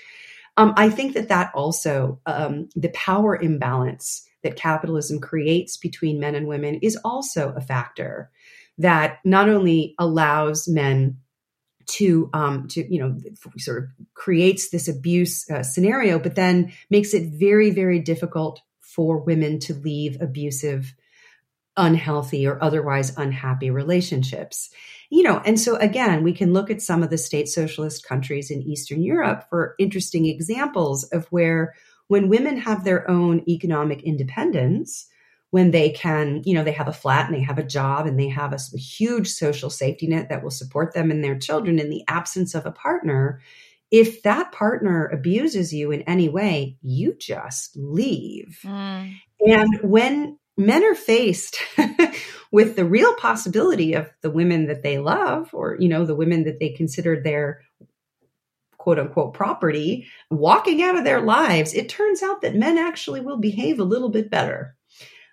[0.57, 6.33] Um, i think that that also um, the power imbalance that capitalism creates between men
[6.33, 8.31] and women is also a factor
[8.79, 11.17] that not only allows men
[11.85, 13.17] to um, to you know
[13.57, 19.19] sort of creates this abuse uh, scenario, but then makes it very very difficult for
[19.19, 20.93] women to leave abusive,
[21.77, 24.69] unhealthy, or otherwise unhappy relationships.
[25.09, 28.51] You know, and so again, we can look at some of the state socialist countries
[28.51, 31.73] in Eastern Europe for interesting examples of where
[32.07, 35.07] when women have their own economic independence,
[35.51, 38.19] when they can, you know, they have a flat and they have a job and
[38.19, 41.89] they have a, huge social safety net that will support them and their children in
[41.89, 43.41] the absence of a partner.
[43.89, 48.59] If that partner abuses you in any way, you just leave.
[48.63, 49.15] Mm.
[49.39, 51.57] And when men are faced
[52.51, 56.43] with the real possibility of the women that they love or you know the women
[56.43, 57.61] that they consider their
[58.77, 63.37] quote unquote property walking out of their lives it turns out that men actually will
[63.37, 64.75] behave a little bit better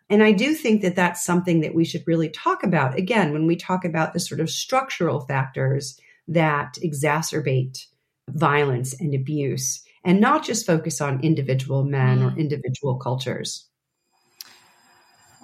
[0.08, 3.46] and I do think that that's something that we should really talk about again when
[3.46, 7.86] we talk about the sort of structural factors that exacerbate
[8.28, 12.32] violence and abuse and not just focus on individual men mm.
[12.32, 13.66] or individual cultures.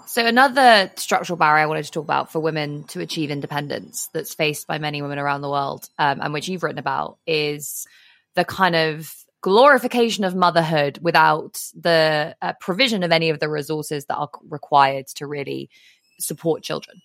[0.07, 4.35] So, another structural barrier I wanted to talk about for women to achieve independence that's
[4.35, 7.87] faced by many women around the world, um, and which you've written about, is
[8.35, 9.12] the kind of
[9.43, 15.07] glorification of motherhood without the uh, provision of any of the resources that are required
[15.09, 15.69] to really
[16.19, 17.03] support children.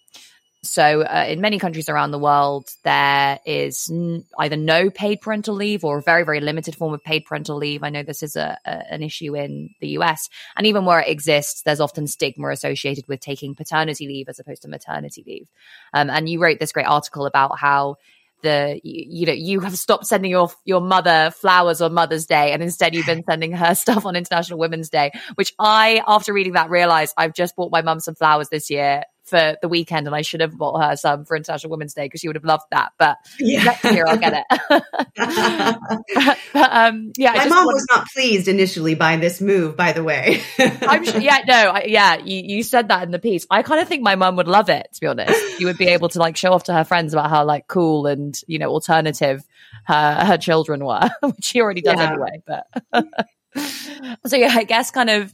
[0.63, 5.55] So, uh, in many countries around the world, there is n- either no paid parental
[5.55, 7.83] leave or a very, very limited form of paid parental leave.
[7.83, 10.29] I know this is a, a, an issue in the US.
[10.55, 14.63] And even where it exists, there's often stigma associated with taking paternity leave as opposed
[14.63, 15.47] to maternity leave.
[15.93, 17.97] Um, and you wrote this great article about how
[18.41, 22.51] the you, you, know you have stopped sending your your mother flowers on Mother's Day
[22.51, 26.53] and instead you've been sending her stuff on International Women's Day, which I after reading
[26.53, 30.15] that realized I've just bought my mum some flowers this year for the weekend and
[30.15, 32.65] I should have bought her some for International Women's Day because she would have loved
[32.71, 32.93] that.
[32.97, 33.63] But yeah.
[33.63, 34.59] next year I'll get it.
[34.69, 34.85] but,
[36.53, 40.03] but, um, yeah, my mom wanted- was not pleased initially by this move, by the
[40.03, 40.41] way.
[40.59, 43.45] I'm sure, yeah, no, I, yeah, you, you said that in the piece.
[43.49, 45.57] I kind of think my mum would love it, to be honest.
[45.57, 48.07] She would be able to like show off to her friends about how like cool
[48.07, 49.43] and, you know, alternative
[49.85, 52.11] her, her children were, which she already does yeah.
[52.11, 52.41] anyway.
[52.45, 52.67] But
[54.25, 55.33] so yeah, I guess kind of,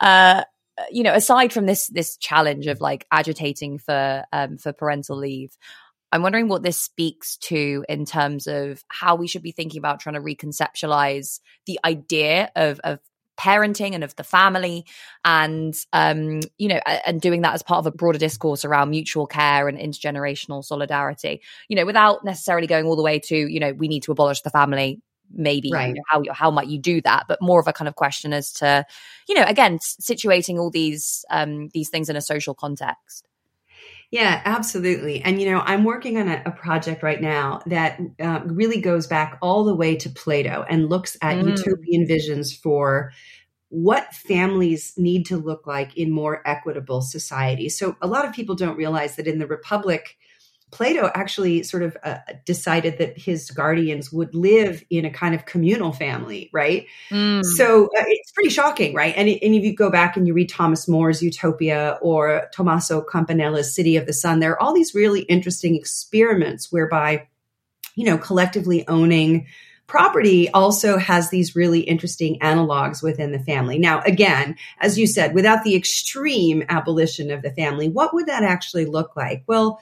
[0.00, 0.44] uh,
[0.90, 5.56] you know, aside from this this challenge of like agitating for um, for parental leave,
[6.12, 10.00] I'm wondering what this speaks to in terms of how we should be thinking about
[10.00, 13.00] trying to reconceptualize the idea of of
[13.36, 14.86] parenting and of the family
[15.24, 19.26] and um you know and doing that as part of a broader discourse around mutual
[19.26, 23.72] care and intergenerational solidarity you know without necessarily going all the way to you know
[23.72, 25.00] we need to abolish the family
[25.36, 25.88] maybe right.
[25.88, 28.32] you know, how how might you do that but more of a kind of question
[28.32, 28.84] as to
[29.28, 33.26] you know again situating all these um these things in a social context
[34.14, 35.22] yeah, absolutely.
[35.22, 39.08] And, you know, I'm working on a, a project right now that uh, really goes
[39.08, 41.48] back all the way to Plato and looks at mm.
[41.48, 43.10] utopian visions for
[43.70, 47.68] what families need to look like in more equitable society.
[47.68, 50.16] So, a lot of people don't realize that in the Republic,
[50.74, 55.46] Plato actually sort of uh, decided that his guardians would live in a kind of
[55.46, 56.86] communal family, right?
[57.10, 57.44] Mm.
[57.44, 59.14] So uh, it's pretty shocking, right?
[59.16, 63.72] And, and if you go back and you read Thomas More's Utopia or Tommaso Campanella's
[63.72, 67.28] City of the Sun, there are all these really interesting experiments whereby,
[67.94, 69.46] you know, collectively owning
[69.86, 73.78] property also has these really interesting analogs within the family.
[73.78, 78.42] Now, again, as you said, without the extreme abolition of the family, what would that
[78.42, 79.44] actually look like?
[79.46, 79.80] Well,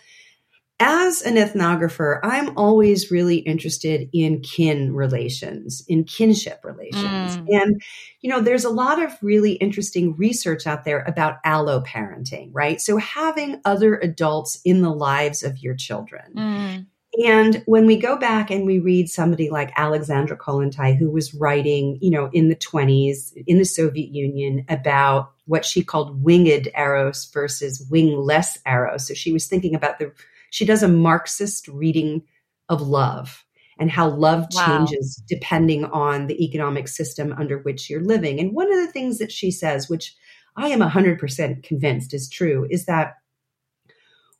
[0.80, 7.36] as an ethnographer, I'm always really interested in kin relations, in kinship relations.
[7.36, 7.46] Mm.
[7.48, 7.82] And,
[8.20, 12.80] you know, there's a lot of really interesting research out there about alloparenting, right?
[12.80, 16.32] So having other adults in the lives of your children.
[16.36, 16.86] Mm.
[17.24, 21.98] And when we go back and we read somebody like Alexandra Kollontai, who was writing,
[22.00, 27.26] you know, in the 20s in the Soviet Union about what she called winged eros
[27.26, 29.06] versus wingless eros.
[29.06, 30.12] So she was thinking about the
[30.52, 32.22] she does a Marxist reading
[32.68, 33.42] of love
[33.78, 34.66] and how love wow.
[34.66, 38.38] changes depending on the economic system under which you're living.
[38.38, 40.14] And one of the things that she says, which
[40.54, 43.14] I am 100% convinced is true, is that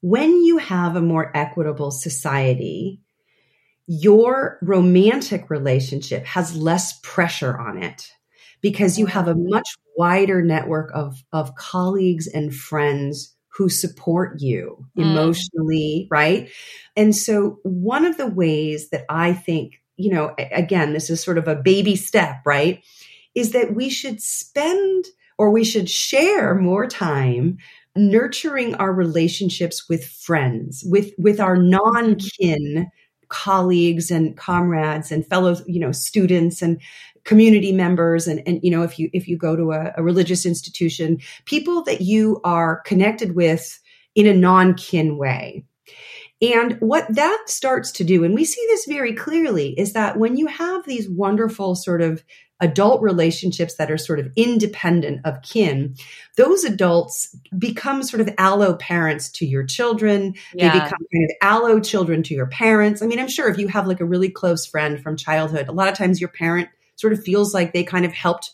[0.03, 3.01] when you have a more equitable society,
[3.87, 8.13] your romantic relationship has less pressure on it
[8.61, 14.87] because you have a much wider network of, of colleagues and friends who support you
[14.97, 15.03] mm.
[15.03, 16.51] emotionally, right?
[16.97, 21.39] And so one of the ways that I think, you know, again, this is sort
[21.39, 22.83] of a baby step, right?
[23.35, 25.05] Is that we should spend
[25.39, 27.59] or we should share more time
[27.95, 32.91] nurturing our relationships with friends, with with our non-kin
[33.29, 36.81] colleagues and comrades and fellow, you know, students and
[37.25, 40.45] community members and, and you know if you if you go to a, a religious
[40.45, 43.81] institution people that you are connected with
[44.15, 45.65] in a non-kin way
[46.43, 50.37] and what that starts to do, and we see this very clearly, is that when
[50.37, 52.25] you have these wonderful sort of
[52.61, 55.95] adult relationships that are sort of independent of kin,
[56.37, 60.35] those adults become sort of allo parents to your children.
[60.53, 60.73] Yeah.
[60.73, 63.03] They become kind of allo children to your parents.
[63.03, 65.73] I mean, I'm sure if you have like a really close friend from childhood, a
[65.73, 68.53] lot of times your parent sort of feels like they kind of helped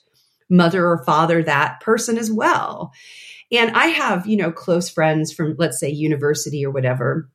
[0.50, 2.92] mother or father that person as well.
[3.50, 7.30] And I have, you know, close friends from, let's say, university or whatever.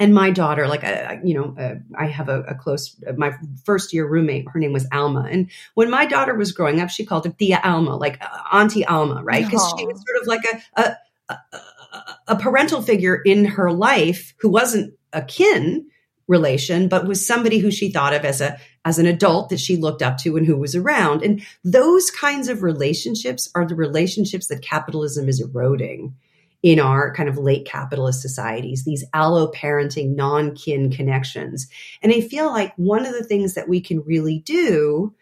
[0.00, 3.32] And my daughter, like, I, you know, uh, I have a, a, close, uh, my
[3.64, 5.28] first year roommate, her name was Alma.
[5.30, 8.84] And when my daughter was growing up, she called her Tia Alma, like uh, Auntie
[8.84, 9.44] Alma, right?
[9.44, 10.40] Because she was sort of like
[10.76, 10.96] a, a,
[11.28, 15.86] a, a parental figure in her life who wasn't a kin
[16.26, 19.76] relation, but was somebody who she thought of as a as an adult that she
[19.76, 21.22] looked up to and who was around.
[21.22, 26.14] And those kinds of relationships are the relationships that capitalism is eroding
[26.62, 31.68] in our kind of late capitalist societies, these allo parenting, non kin connections.
[32.02, 35.14] And I feel like one of the things that we can really do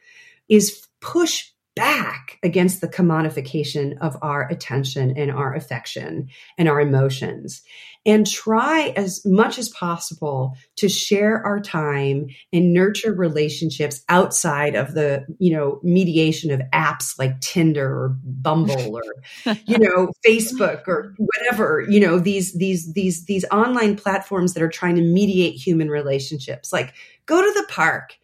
[0.49, 7.62] is push back against the commodification of our attention and our affection and our emotions.
[8.05, 14.93] And try as much as possible to share our time and nurture relationships outside of
[14.95, 21.14] the you know mediation of apps like tinder or bumble or you know facebook or
[21.16, 25.89] whatever you know these these these these online platforms that are trying to mediate human
[25.89, 26.73] relationships.
[26.73, 26.95] Like
[27.27, 28.18] go to the park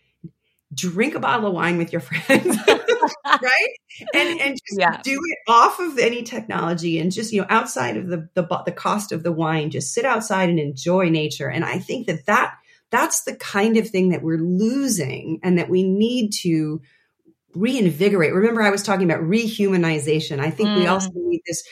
[0.74, 2.56] drink a bottle of wine with your friends
[3.42, 3.68] right
[4.14, 5.00] and and just yeah.
[5.02, 8.72] do it off of any technology and just you know outside of the, the the
[8.72, 12.54] cost of the wine just sit outside and enjoy nature and i think that that
[12.90, 16.80] that's the kind of thing that we're losing and that we need to
[17.54, 20.78] reinvigorate remember i was talking about rehumanization i think mm.
[20.78, 21.62] we also need this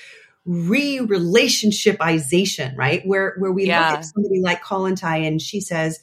[0.46, 3.90] re-relationshipization right where where we yeah.
[3.90, 5.98] look at somebody like Kollontai and she says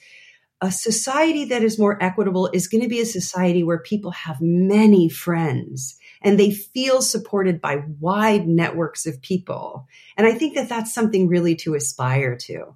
[0.63, 4.37] a society that is more equitable is going to be a society where people have
[4.39, 9.85] many friends and they feel supported by wide networks of people.
[10.15, 12.75] And I think that that's something really to aspire to.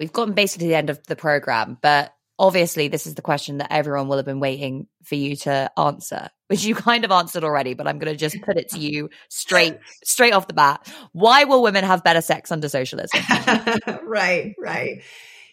[0.00, 3.58] We've gotten basically to the end of the program, but obviously this is the question
[3.58, 7.44] that everyone will have been waiting for you to answer which you kind of answered
[7.44, 10.90] already but i'm going to just put it to you straight straight off the bat
[11.12, 13.20] why will women have better sex under socialism
[14.04, 15.02] right right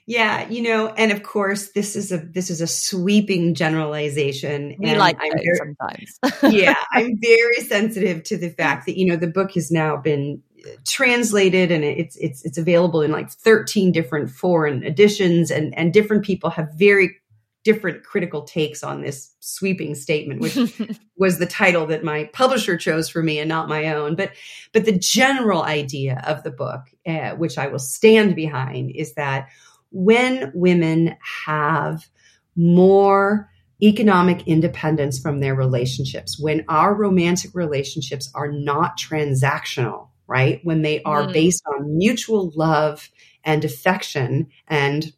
[0.10, 4.74] yeah, you know, and of course, this is a this is a sweeping generalization.
[4.80, 6.20] We and like I'm very, sometimes.
[6.56, 10.42] yeah, I'm very sensitive to the fact that you know the book has now been
[10.66, 15.92] uh, translated and it's it's it's available in like 13 different foreign editions, and and
[15.92, 17.18] different people have very
[17.66, 20.58] different critical takes on this sweeping statement which
[21.18, 24.32] was the title that my publisher chose for me and not my own but
[24.72, 29.50] but the general idea of the book uh, which i will stand behind is that
[29.92, 31.16] when women
[31.46, 32.08] have
[32.56, 33.50] more
[33.82, 40.60] economic independence from their relationships, when our romantic relationships are not transactional, right?
[40.64, 41.34] When they are mm.
[41.34, 43.10] based on mutual love
[43.44, 45.14] and affection and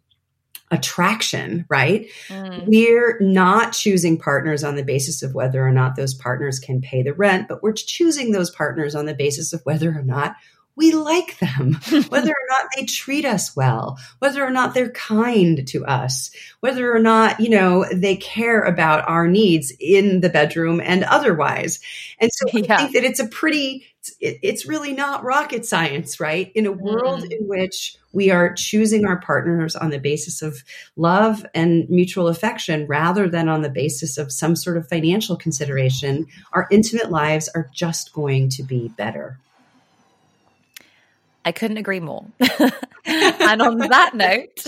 [0.71, 2.07] attraction, right?
[2.27, 2.67] Mm.
[2.67, 7.01] We're not choosing partners on the basis of whether or not those partners can pay
[7.01, 10.35] the rent, but we're choosing those partners on the basis of whether or not
[10.79, 11.73] we like them,
[12.07, 16.95] whether or not they treat us well, whether or not they're kind to us, whether
[16.95, 21.81] or not, you know, they care about our needs in the bedroom and otherwise.
[22.17, 22.75] And so yeah.
[22.75, 23.87] I think that it's a pretty,
[24.21, 26.49] it's really not rocket science, right?
[26.55, 27.31] In a world mm.
[27.31, 30.63] in which we are choosing our partners on the basis of
[30.95, 36.25] love and mutual affection rather than on the basis of some sort of financial consideration,
[36.53, 39.37] our intimate lives are just going to be better.
[41.45, 42.25] I couldn't agree more.
[43.05, 44.59] and on that note,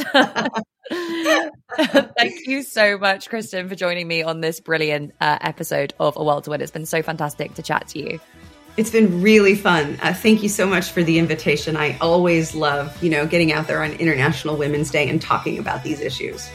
[2.17, 6.23] thank you so much, Kristen, for joining me on this brilliant uh, episode of A
[6.23, 6.61] World to Win.
[6.61, 8.19] It's been so fantastic to chat to you.
[8.77, 9.99] It's been really fun.
[10.01, 11.75] Uh, thank you so much for the invitation.
[11.75, 15.83] I always love, you know, getting out there on International Women's Day and talking about
[15.83, 16.49] these issues.